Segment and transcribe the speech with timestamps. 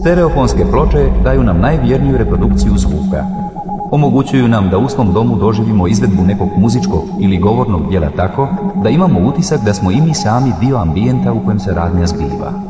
[0.00, 3.24] Stereofonske ploče daju nam najvjerniju reprodukciju zvuka.
[3.90, 8.48] Omogućuju nam da u svom domu doživimo izvedbu nekog muzičkog ili govornog dijela tako
[8.82, 12.69] da imamo utisak da smo i mi sami dio ambijenta u kojem se radnja zbiva.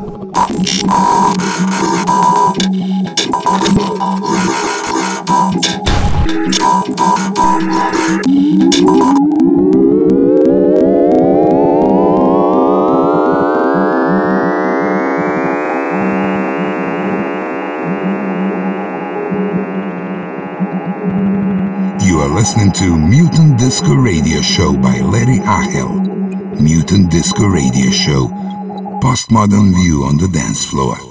[22.41, 25.93] Listening to Mutant Disco Radio Show by Larry Achel.
[26.59, 28.29] Mutant Disco Radio Show.
[28.99, 31.10] Postmodern view on the dance floor.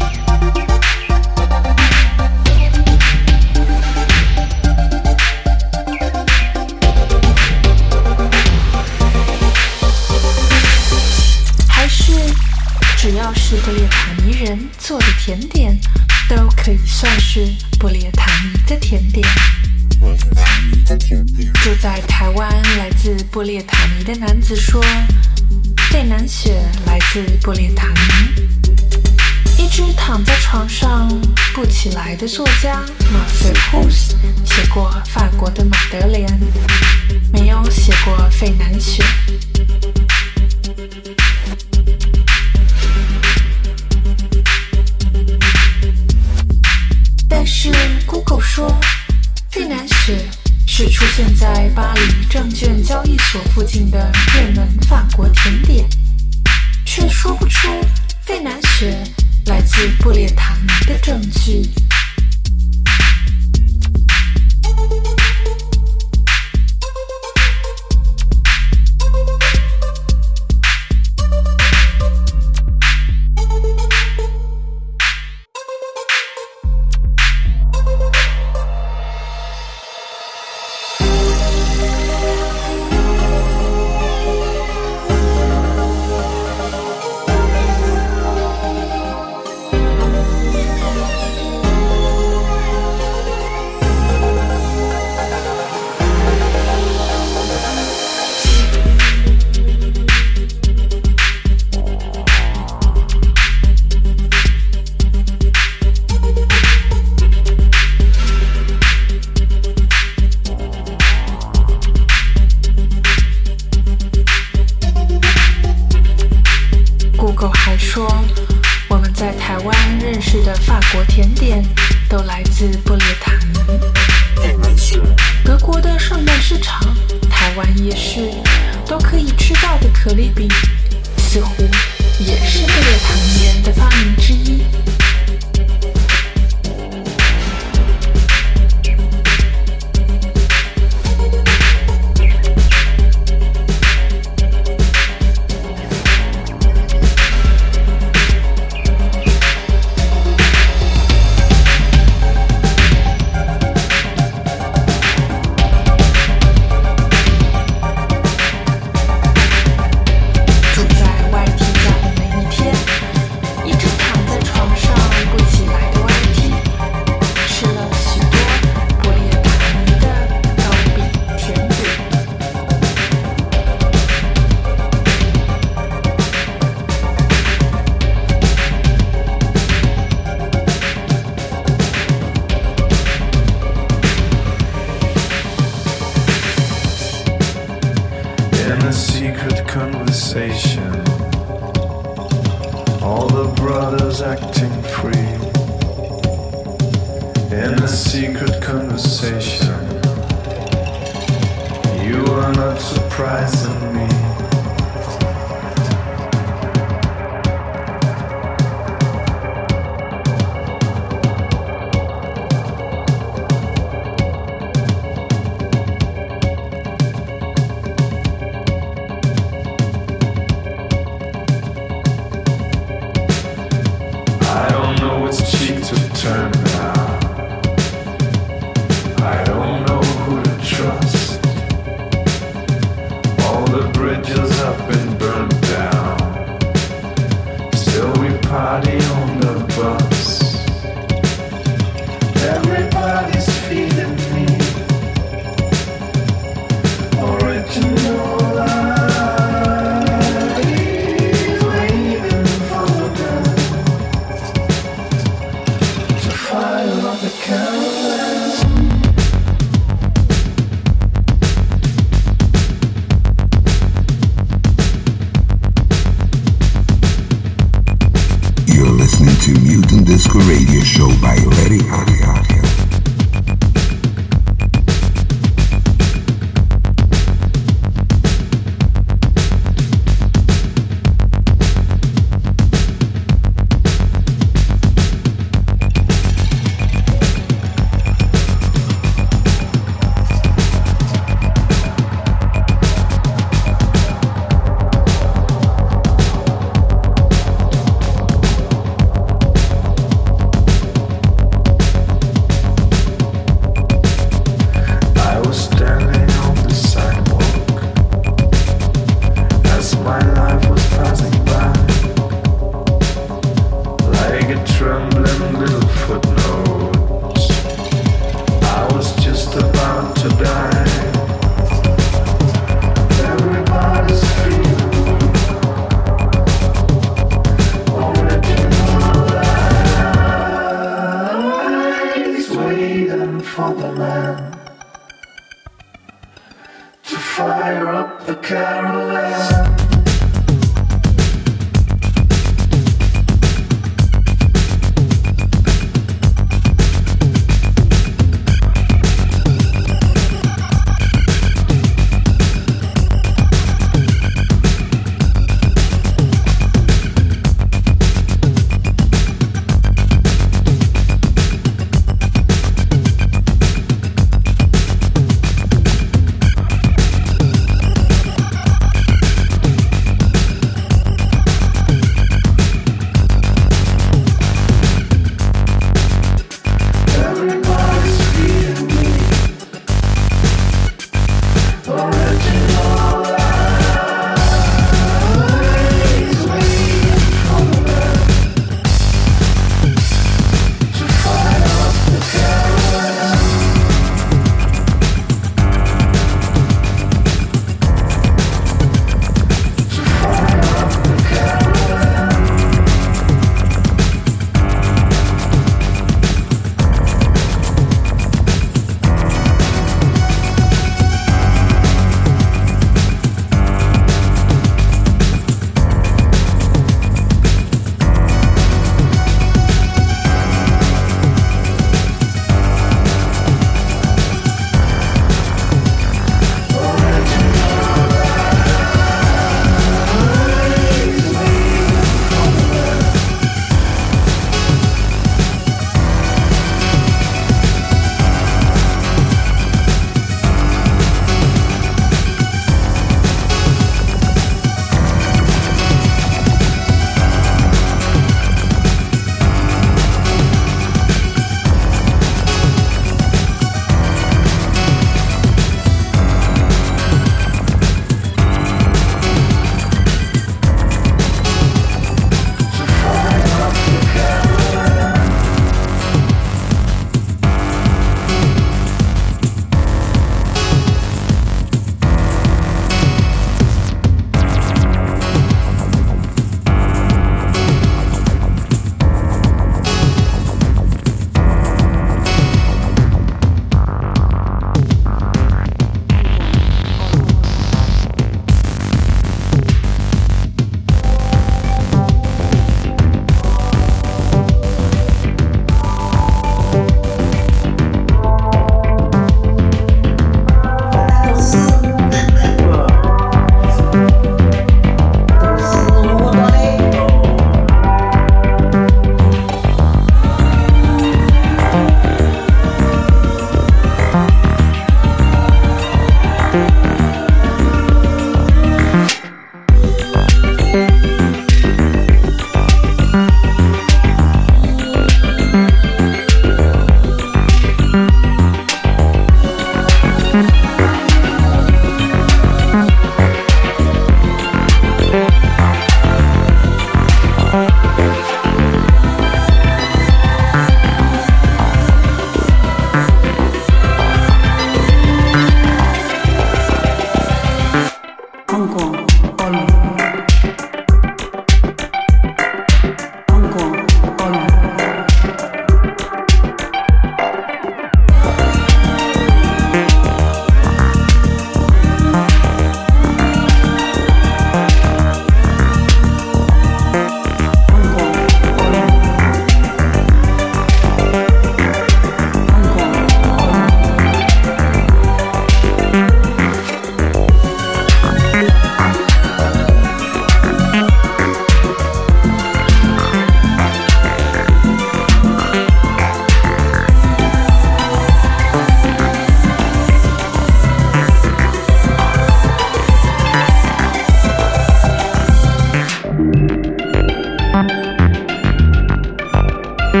[599.94, 600.00] mà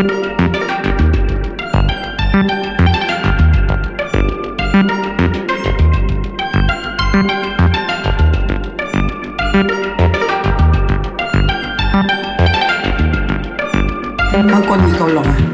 [14.68, 15.53] con bị cầu lòng à?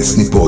[0.00, 0.39] obecný po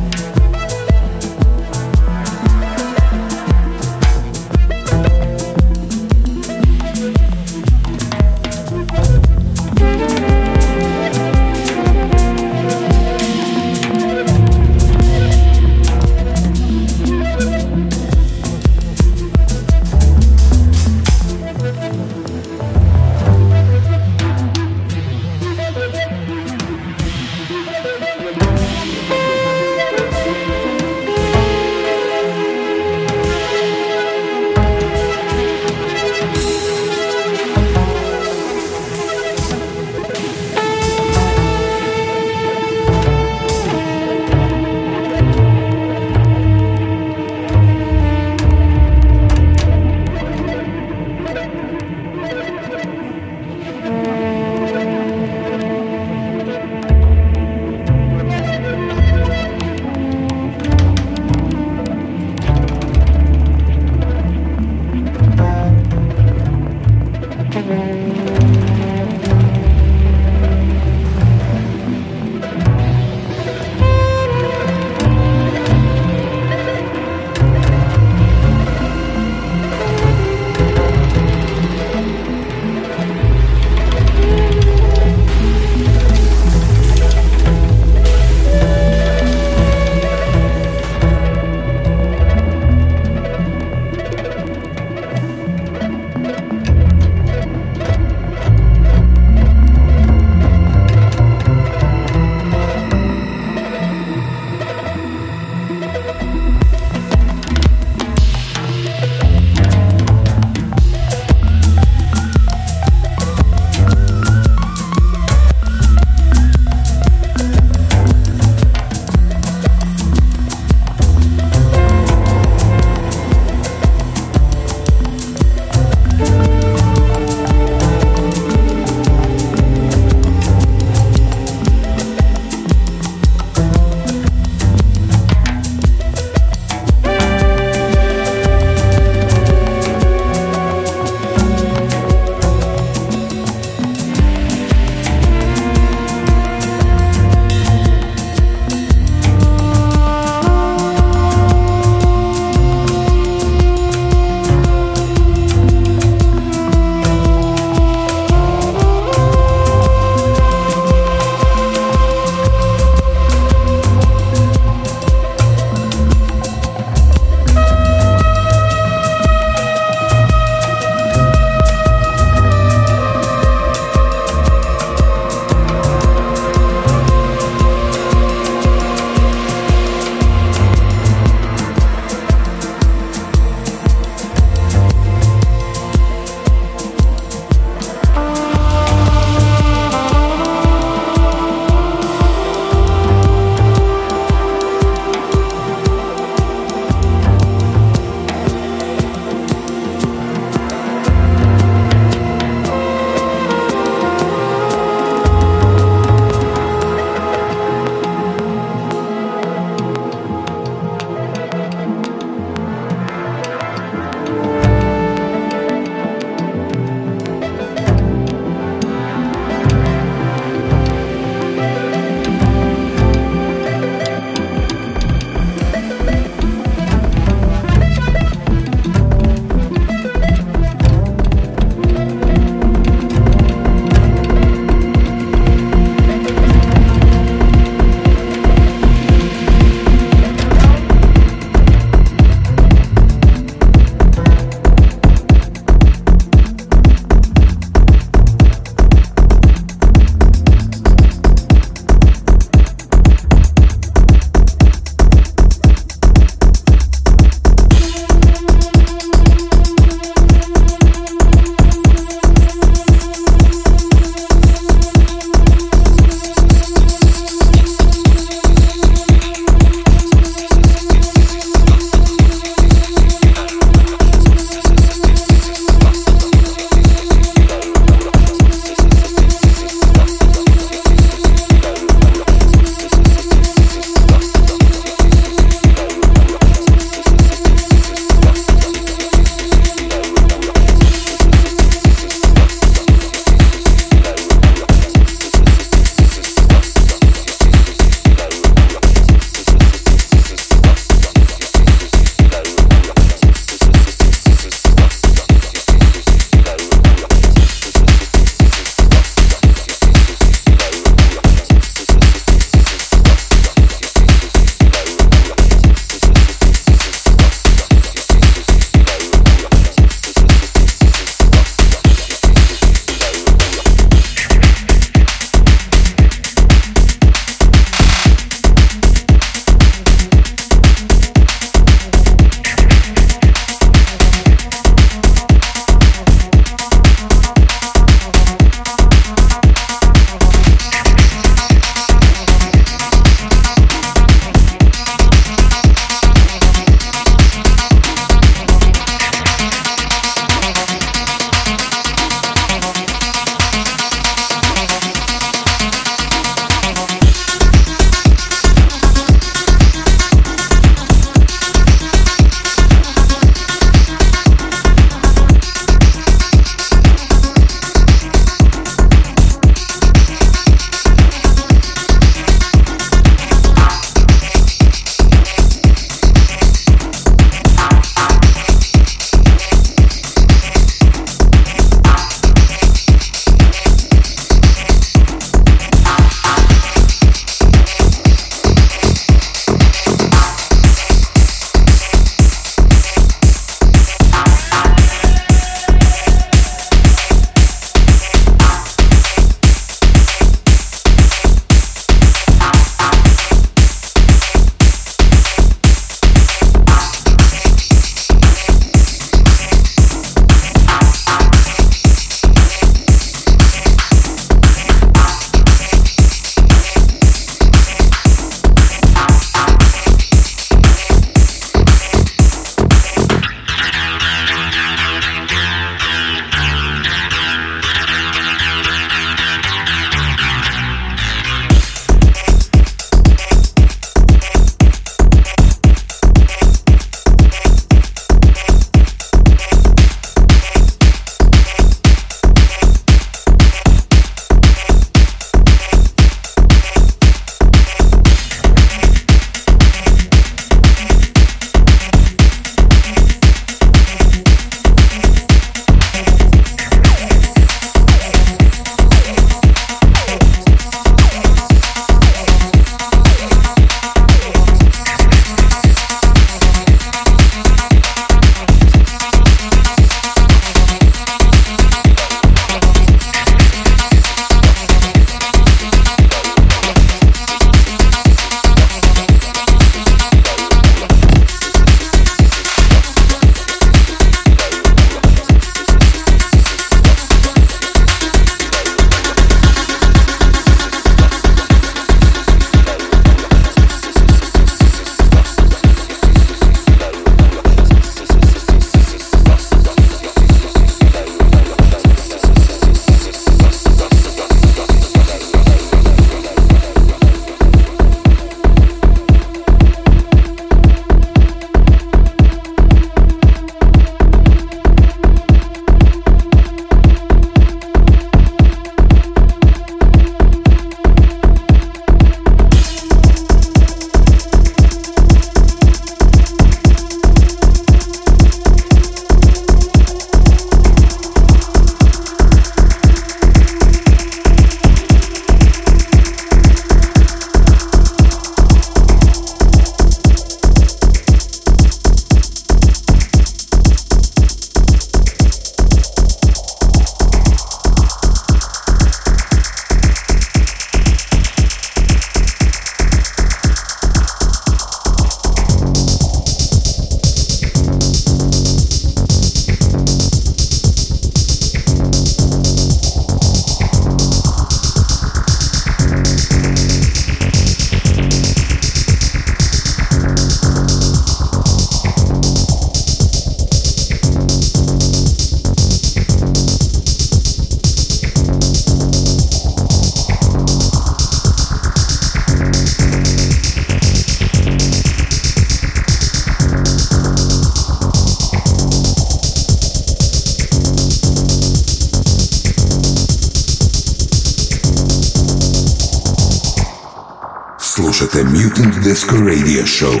[599.20, 600.00] Radio Show.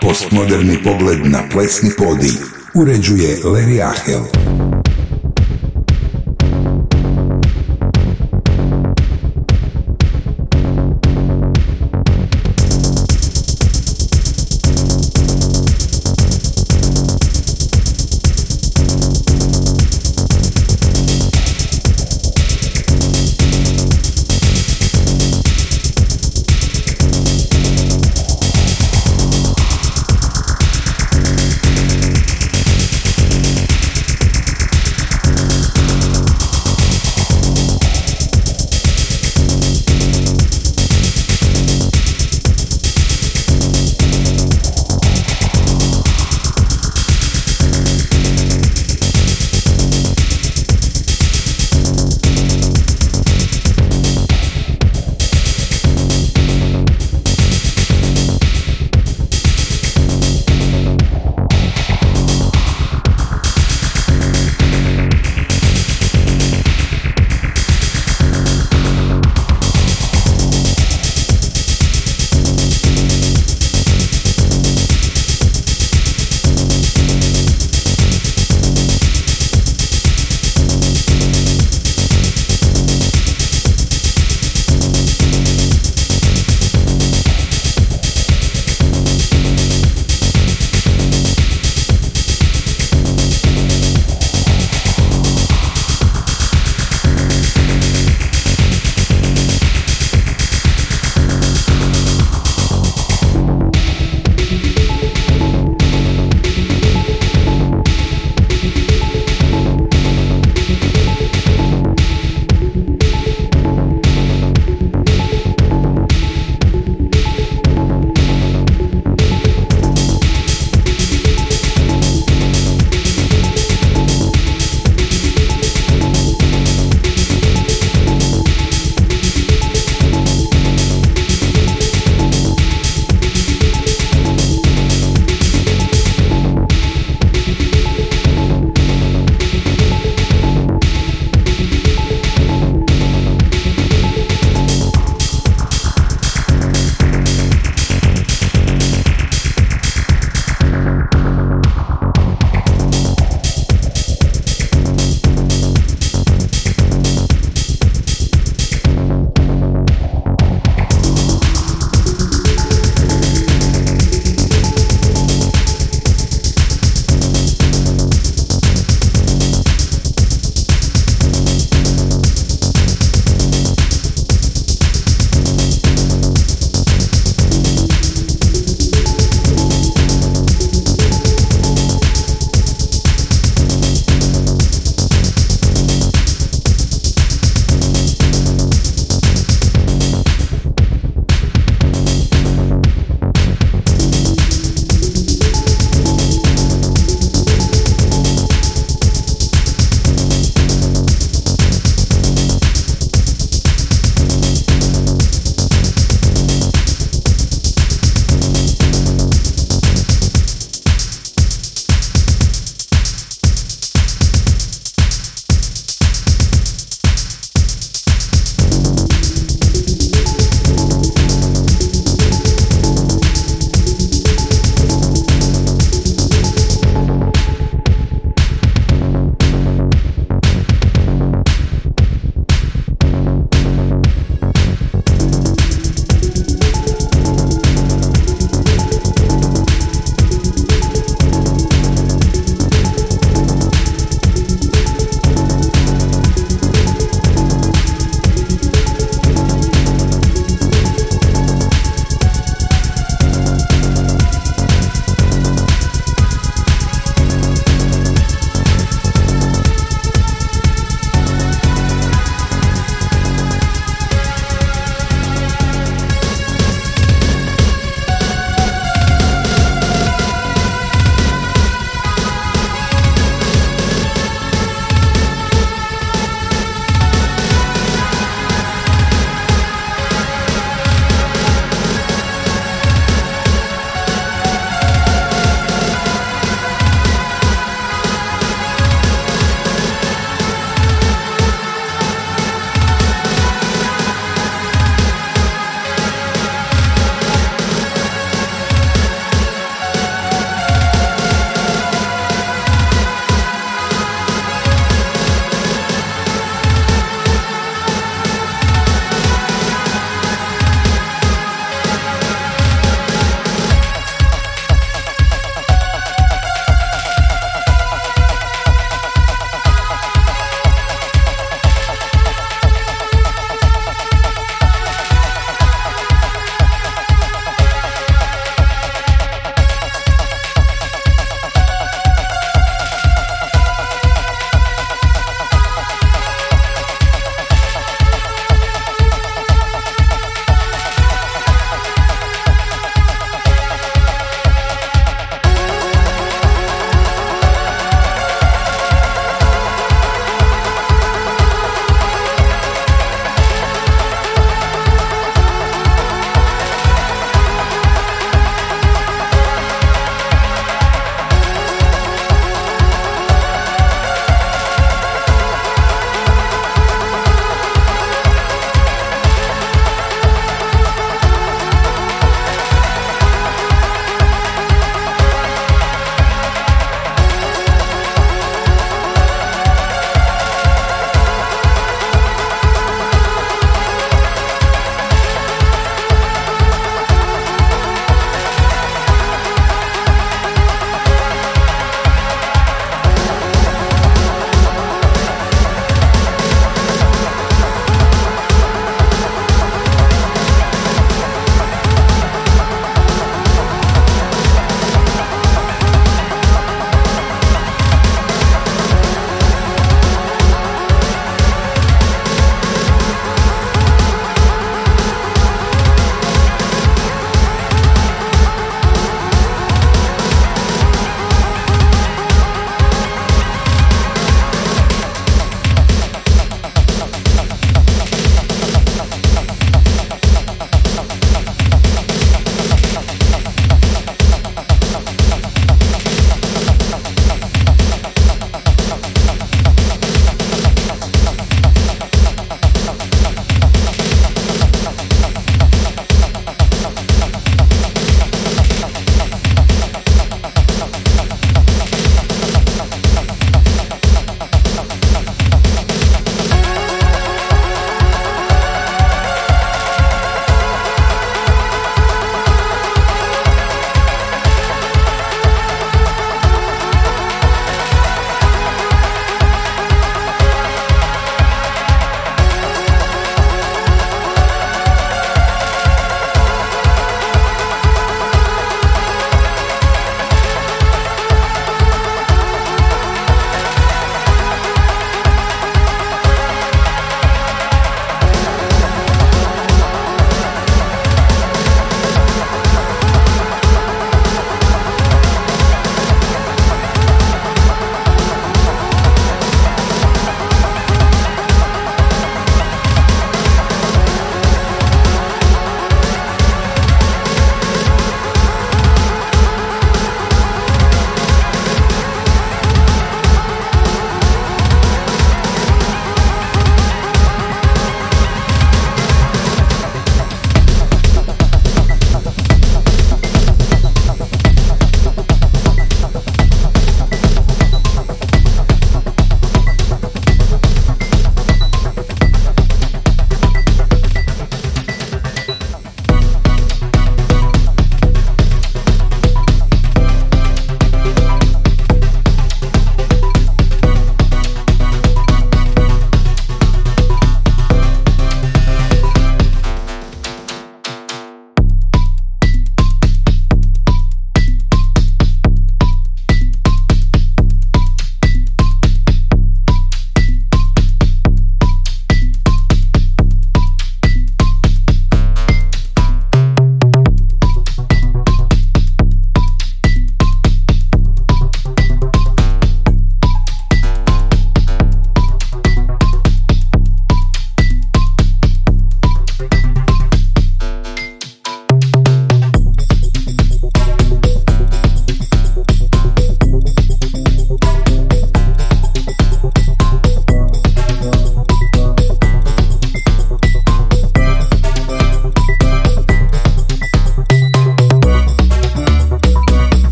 [0.00, 2.36] Postmoderni pogled na plesni podij.
[2.74, 4.71] Uređuje Larry Ahel.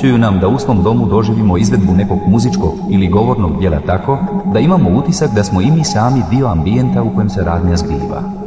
[0.00, 4.18] Omogućuju nam da u svom domu doživimo izvedbu nekog muzičkog ili govornog dijela tako
[4.52, 8.39] da imamo utisak da smo i mi sami dio ambijenta u kojem se radnja zbiva.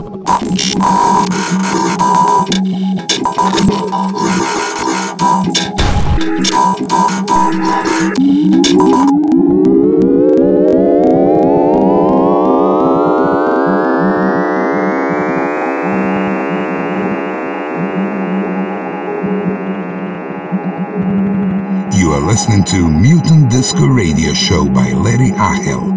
[22.74, 25.94] To Mutant Disco Radio Show by Larry Achel.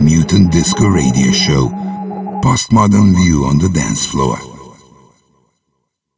[0.00, 1.66] Mutant Disco Radio Show.
[2.44, 4.51] Postmodern view on the dance floor.